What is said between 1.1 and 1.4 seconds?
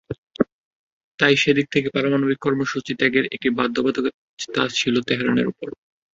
তাই